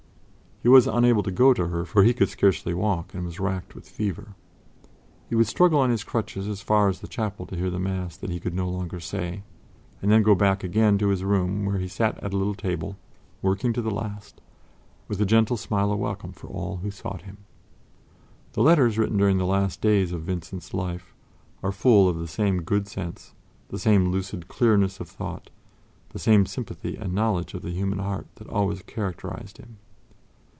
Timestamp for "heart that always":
27.97-28.83